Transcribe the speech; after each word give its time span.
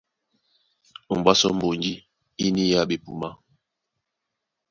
Ombwá 1.13 1.31
sɔ́ 1.39 1.51
mbonji 1.55 1.93
í 2.43 2.45
niyá 2.53 2.81
ɓepumá. 2.89 3.29